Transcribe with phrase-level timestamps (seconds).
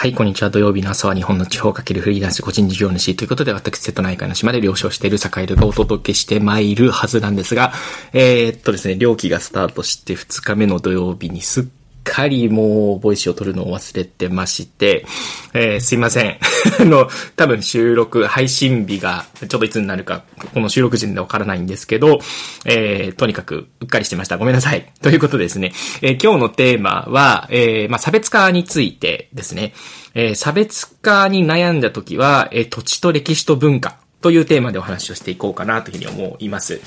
[0.00, 0.50] はい、こんにちは。
[0.50, 7.72] 土曜日の朝は日本の地方かけるフリーランス個人事業主ということで、私、瀬戸内海の島で漁師をしている坂井がお届けしてまいるはずなんですが、
[8.12, 11.64] えー、っとですね、料金がスタートして2日目の土曜日にすっ
[12.08, 15.04] かりもう、 Voicy を撮るのを忘れてまして、
[15.52, 16.38] えー、すいません。
[16.80, 20.24] あの、多分収録、配信日が、ちょっといつになるか、
[20.54, 22.20] この収録時点でわからないんですけど、
[22.64, 24.38] えー、とにかく、うっかりしてました。
[24.38, 24.90] ごめんなさい。
[25.02, 29.74] ということですね、えー、今日のテーマは、えー、まあ、差別化についてですね、
[30.14, 36.80] えー、差別化に悩んだ時は、えー、土地と歴史と文化というテーマでお話をしていこうかなというふうに思います。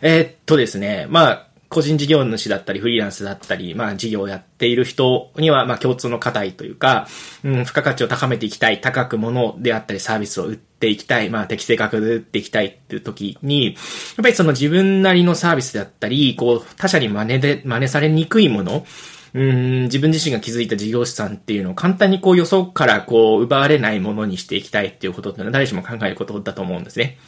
[0.00, 7.06] えー、っとですね、まあ、個人事業主だったり、フリーランスだったり、まあ事業をやっている人には、まあ共通の課題というか、
[7.44, 13.74] うん、付加価値を高めていきたい、高く物であったりサービスを売っていきたい、まあ適正価格で売っていきたいっていう時に、やっ
[14.22, 18.86] ぱりその自分なりのサービスであったり、こう他者に真似で、真似されにくいもの、
[19.34, 27.18] うん、自分自身が築いた事業者さんっていうのを簡単にこう予想からこう奪われないものにしていきたいっていうことっていうのは誰しも考えることだと思うんですね。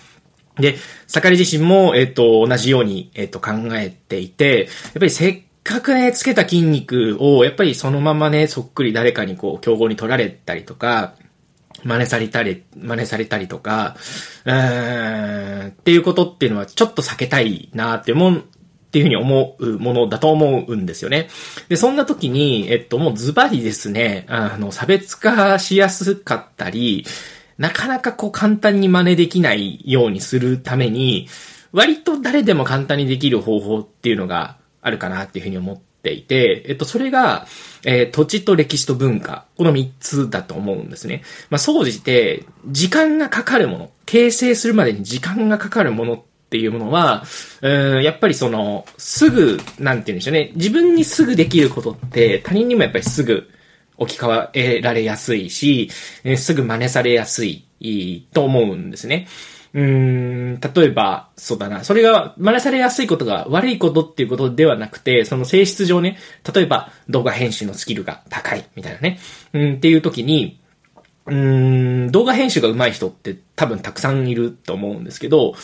[0.59, 11.15] で、盛り自身も、えっ、と、同じように、えっ、と、考えていて、やっぱりせっかくね、つけた筋肉を、やっぱりそのままね、そっくり誰かにこう、競合に取られたりとか、
[11.85, 13.97] 真似されたり、真似されたりとか、
[14.45, 21.29] うーん、っていうことっていうのはちょっと避けたいなって思う、っていうふうに思うものだと思うんですよね。
[21.69, 27.07] で、そんな時に、えっと、もうズバリですね、あの、差別化しやすかったり、
[27.61, 31.29] なかなかこう簡単に真似できないようにするために、
[31.73, 37.47] 割と誰でも簡単にできる方法っていうのがあるかなっていうふうに思っていて、えっと、それが、
[37.85, 39.45] えー、土地と歴史と文化。
[39.59, 41.23] この三つだと思うんですね。
[41.51, 47.25] まあ、総じて、時間がかかるもの、形成するまでに時間がかかるものっていうものは、
[47.61, 50.53] うん、やっぱりその、すぐ、なんて言うんでしょうね。
[50.55, 53.51] 自分にすぐできることって、他人にもやっぱりすぐ
[54.01, 55.91] 置き換えられやすいし、
[56.25, 59.29] えすぐ真似されやすいと思うんですね。
[59.73, 61.85] うん、例えば、そうだな。
[61.85, 66.19] それが真似されやすいことが悪いことっていうことではなくて、その性質上ね、
[66.53, 69.21] 例えば動画編集のスキルが高いみたいなね。
[69.53, 70.59] うん、っていう時に、
[71.27, 75.55] うん、動画編集が上手い人って多分たくさんいると思うんですけど、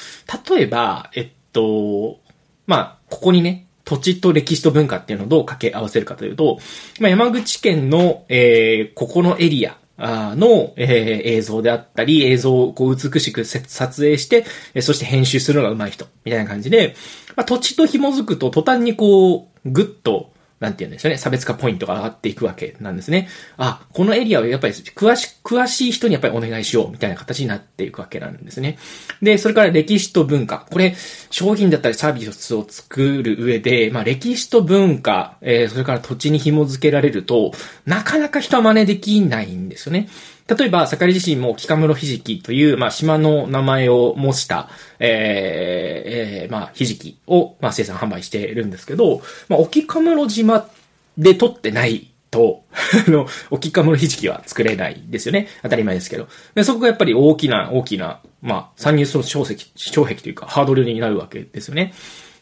[0.49, 2.21] 例えば、えっと、
[2.67, 6.59] まあ、ここにね、土地と歴史と文化っていうのをどう掛け合わせるかというと、
[7.01, 14.45] まあ、山口県の、えー、ここのエリアの、えー、映像であったり、映像をこう美しく撮影して、
[14.83, 16.97] そして編集するのが上手い人、みたいな感じで、
[17.37, 20.31] まあ、土地と紐づくと途端にこう、ぐっと
[20.61, 23.28] なんて言うんでしょうね、差別化ポイントが上がっていくわけなんですね。
[23.59, 28.78] あ、このエリアをやっぱり詳し、詳しい人にやっぱりお願いしようみたいな形になっていくわけなんですね。
[29.21, 30.66] で、それから歴史と文化。
[30.71, 30.95] これ、
[31.31, 37.53] 商品だったりサービスを作る上で、まあ歴史と文化、えー、それから土地に紐づけられると、
[37.84, 40.09] なかなか人は真似できないんですよね。
[40.49, 44.69] 例えば、盛り自身も、北室ひじきという、まあ、島の名前を模した、
[45.00, 50.69] えー、えー、まあ、ひじきを、まあ、生産販売しているんですけど、まあ、沖カムロ島
[51.19, 52.65] で取ってないと、
[53.06, 55.49] あの、沖カムロひじきは作れないですよね。
[55.62, 56.28] 当たり前ですけど。
[56.54, 61.94] で、そこがやっぱり大きな、大きな、まあ、参入障壁、障壁というか、ハードルになるわけですよね。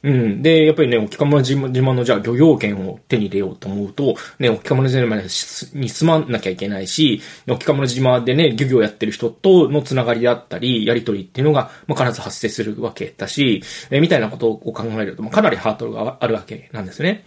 [0.05, 0.43] うん。
[0.43, 17.25] で、やっぱりね、沖釜島のじゃあ漁業権を手に入れようと思うと、ね、沖釜島に住まなきゃいけないし、沖釜島でね、漁業やってる人とのつながりであったり、やりとりっていうのが、まあ、必ず発生するわけだし、えみたいなことを考えると、まあ、かなりハードルがあるわけなんですね。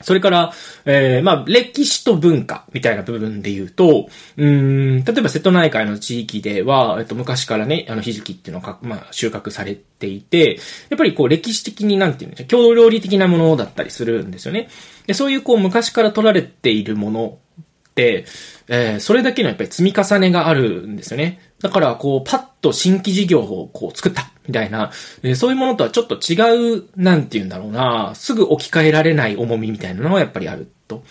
[0.00, 0.52] それから、
[0.84, 10.58] えー、まあ、歴史と文化みたいな部分で言うと、うん、例えば瀬戸内海の地域では、えっと、昔からね、あの、ひじきっていうのが、まあ、収穫されていて、
[10.88, 14.68] やっぱりこう、歴史的になんていうんでしょう、郷土料理的なものだったりするんですよね。
[15.06, 18.24] で、そういうこう、昔から取られているものって、
[18.68, 21.40] えー、それだけのやっぱり積み重ねがあるんですよね。
[21.60, 24.90] だから、こう、パッと新規事業をこう作った、みたいな、
[25.22, 31.04] え、そういうものとはちょっと違う、なんて言うんだろうな、すぐ置き換えられない重みみたいなのはやっぱりあると。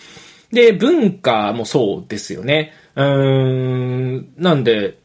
[0.50, 2.72] で、文化もそうですよね。
[2.96, 4.98] うーん、なんで、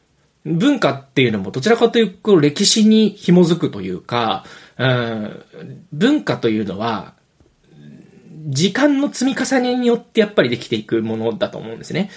[0.46, 4.46] 文化っていうのもどちらかというと歴史に紐づくというか、
[4.78, 5.44] うん、
[5.92, 7.14] 文化というのは、
[8.48, 12.10] 時間の積み重ねによってやっぱりできていくものだと思うんですね。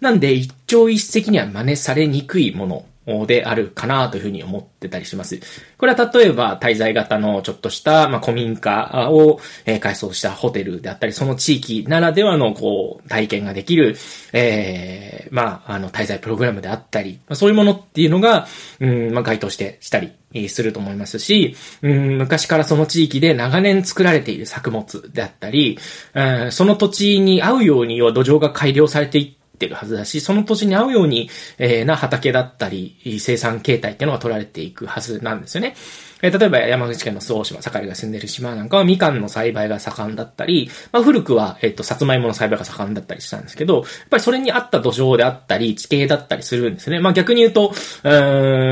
[0.00, 2.84] なんで一朝一夕には真似されにくいもの
[3.26, 5.40] であるかなというふうに思ってたりします。
[5.78, 13.96] これは例えば滞在型のちょっとした、まあ、古民家を、え改装したホテルであったり、その地域ならではのこう体験ができる、
[14.32, 18.46] えー、まあ、あの滞在プログラムであったり、そういうものっていうのが、
[18.80, 25.78] うん、まあ、該当してしたりすると思いますし、うん、昔からその地域で長年作られている作物であったり、
[26.14, 31.28] うん、その土地に合うようには土壌が改良されていっってるはずだし、その土地に合うように、
[31.58, 35.74] えー、な畑だったり、生産形態っていうのが取られていくはずなんですよね。
[36.22, 47.00] えー、例えば山口県の周防島、坂井が住んでる島なんかはみかんの栽培が盛んだったり、まあ、古くは、えっ、ー、と、さつまいもの栽培が盛んだったりしたんですけど、やっぱりそれに合った土壌であったり、地形だったりするんですね。
[47.00, 47.72] まあ、逆に言うと、
[48.04, 48.08] う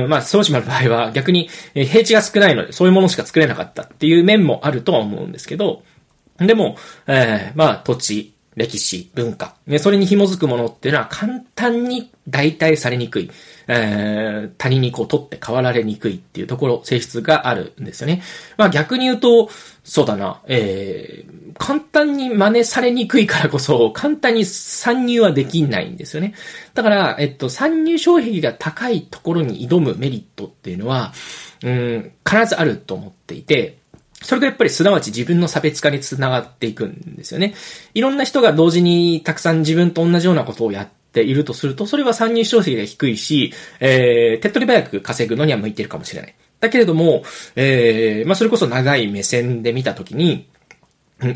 [0.06, 5.82] ん、まあ、周防島の場合は逆に、え平地が少ないので、そういうものしか作れなかったっていう面もあるとは思うんですけど、
[6.38, 13.30] でも、えー、まあ、土地、歴史、文化、ね、それに紐づくものっていうのは簡単に代替されにくい。
[13.68, 18.22] えー、他人にこう取って変わられにくいっていうところ、性質があるんですよね。
[18.56, 19.50] まあ逆に言うと、
[19.84, 26.34] そうだな、えー、簡単に真似されにくいからこそ、簡単に参入はできないんですよね。
[26.74, 31.12] だから、えっと、参入障壁が高いところに挑むメリットっていうのは、
[31.62, 33.78] うん、必ずあると思っていて、
[34.22, 37.54] それがやっぱりすなわち自分の差別化につながっていくんですよね。
[37.94, 46.34] いろんな人が同時にたくさん自分と同じようなことをやっているとすると、それは参入消費が低いし、えー、手っ取り早く稼ぐのには向いてるかもしれない。
[46.60, 47.24] だけれども、
[47.54, 50.48] えー、まあ、それこそ長い目線で見たときに、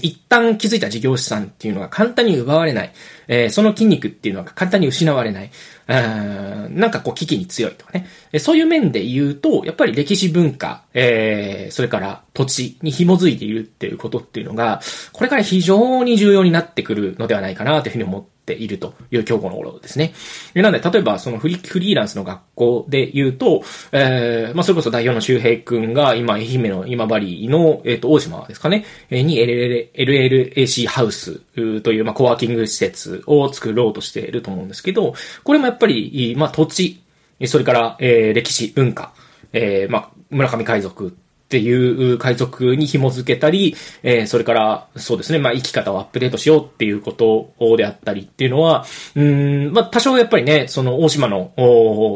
[0.02, 2.92] 一旦気づいた事業資産っていうのが簡単に奪われない。
[3.28, 5.50] えー、その筋肉っていうのが簡単に失われない。
[5.88, 8.06] なんかこう危機に強いとかね。
[8.38, 14.82] そういう面で言うと、やっぱり歴史文化、えー、それから土地に紐づいているっていうことっていうのが、
[15.12, 20.12] これから非常に重要になってくるのではないかなというふうに思ってているという今日この頃ですね。
[20.54, 23.62] なので、例えばそのフリフリーランスの学校で言うと、
[23.92, 31.36] えー、まあ、それこそ代表の周平くんが今、愛媛の今治の、えっ、ー、と、大島ですかね、に LLAC ハウス
[31.82, 35.14] という、まあ、コワーキング施設を作ろうとしていると思うんですけど、
[35.44, 37.02] これもやっぱり、まあ、土地、
[37.46, 39.12] それから、えー、歴史、文化、
[39.52, 41.16] えー、まあ、村上海賊
[41.50, 43.74] っていう海賊に紐付けたり、
[44.04, 48.84] えー、それから、そうですね、まあ、生き方をアップデートしようっていうことであったりっていうのは、
[49.16, 51.50] うん、まあ、多少やっぱりね、その大島の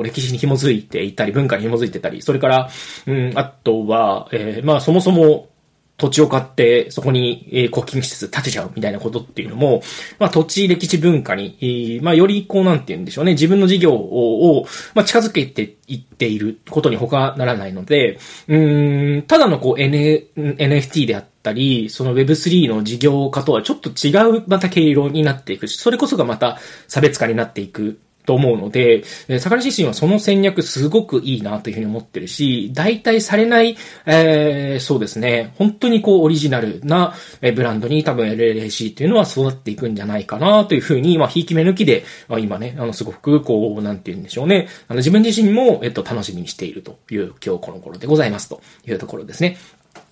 [0.05, 2.71] 歴史に紐づいていたり、文化に紐づいてたり、それから、
[3.09, 5.49] うん、あとは、えー、まあ、そもそも、
[5.96, 9.82] 土地を買って、そこに、えー、コッキング施設建てちゃうみたいなことっていうのも、
[10.19, 18.19] まあ、土地歴史文化に、えー、まあ、よりこう、なんて言うんでしょうね、自分の事業を、まあ、近づけていっていることに他ならないので、
[18.49, 26.58] うん、ただのこう、N、NFT であったり、その Web3 の事業化とはちょっと違うまた毛色になっていくし、それこそがまた
[26.88, 33.76] 差別化になっていくと思うので、え、坂井自身はその戦略すごくいいなというふうに思ってるし、代替されない、
[34.06, 37.15] えー、そうですね、本当にこうオリジナルな
[37.55, 49.56] ブランドに多分 LLAC っていうのは育っていくんじゃないかなというふうに、まあ、ひいき目抜きで、まあ、今ね、あの、すごくこう、なんて言うんでしょうね、あの、自分自身も、えっと、楽しみにしているという今日この頃でございますというところですね。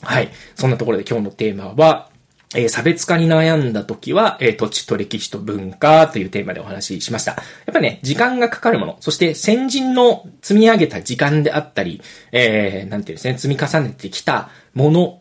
[0.02, 0.30] はい。
[0.54, 2.11] そんなところで今日のテーマは、
[2.54, 7.32] えー、差別化に悩んだ時は、えー、土地と歴史と文化というテーマでお話ししました。
[7.32, 7.38] や
[7.70, 12.02] っぱね、時間がかかるもの、そして先人の積み上げた時間であったり、
[12.32, 15.20] えー、なんていうんですね、積み重ねてきたもの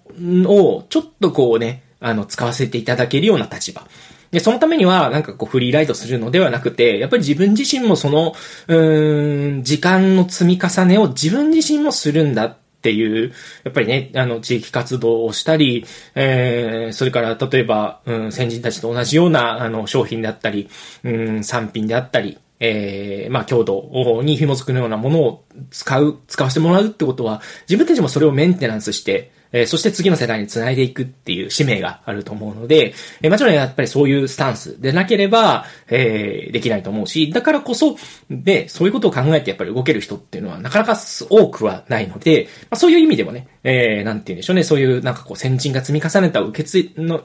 [0.49, 3.85] を、ちょっとこうね、あの、使わせていただけるような立場。
[4.31, 8.33] で、そのためには、なんかこう、フリーライトするのではなくて、やっぱり自分自身もその、
[8.67, 13.31] うーん、時間の積み重ねを自分自身もするんだっっていう、
[13.63, 15.85] やっぱりね、あの、地域活動をしたり、
[16.15, 20.67] えー、それから、例えば、うん、先人たちと同じような、あの、商品であったり、
[21.03, 37.97] うん、産品であったり、えー、まあ、強度に紐づくようなものを使う、使わせてもらうってことは、自分たちもそれをメンテナンスして、えー、そして次の世代に繋いでいくっていう使命があると思うので、えー、もちろんやっぱりそういうスタンスでなければ、えー、できないと思うし、だからこそ、
[38.29, 40.97] で、そういうことを考えてやっぱり動ける人っていうのはなかなか
[41.29, 47.23] 多くはないので、まあ、そういう意味でもね、えー、なんて言うんでしょうね、そういうなんかこう先人が積み重ねた受け継いの、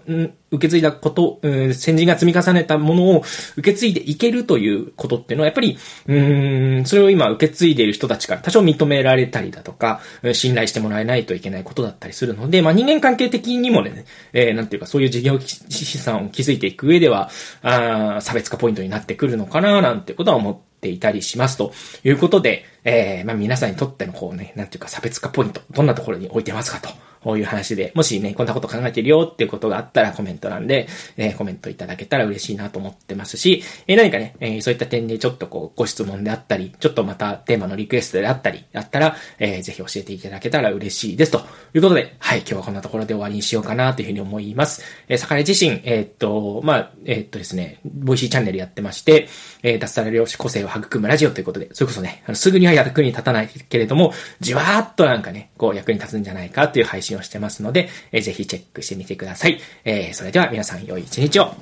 [0.50, 3.25] 受け継いだこと、うん、先人が積み重ねたものを
[3.56, 10.00] 受け継いでいけるということっていうのはやっぱり、うん、それを今受け継いでいる人たちから多少認められたりだとか、
[10.32, 17.30] 信頼してもらえないといけないことだったりするので、まあ、人間関係的にもね、えー、なんていうか、そういう事業資産を築いていく上では、
[17.62, 21.72] あ差別化ポイントになってくるのかな、なんてことは思っていたりしますと
[22.04, 26.90] いうことで、えー、まあ、皆さんにとってのこうね、なんていうか差別化ポイント、どんなところに置いてますかと。
[27.26, 41.33] こういう話で、もしね、こんなこと考えてるよっていうことがあったらコメント欄で、えー、コメントいただけたら嬉しいなと思ってますし、えー、何かね、えー、そういった点でちょっとこう、ご質問であったり、ちょっとまたテーマのリクエストであったり、あったら、えー、ぜひ教えていただけたら嬉しいです。
[41.33, 41.38] と
[41.75, 44.85] いうことで、はい、今日はこんなところで終わりにしようかなというふうに思います。
[45.09, 49.26] えー、坂井自身、えー、っと、まあ、えー、っとですね、 Voicy チャンネルやってまして、
[49.64, 59.61] えー、脱サラ漁師個性を育むラジオということで、それこそね、あのすぐには役に立たないけれども、じわーっとなんかね、こう役に立つんじゃないかっていう配信をしてますので、えー、ぜひチェックしてみてください。
[59.85, 61.54] えー、それでは皆さん良い一日を。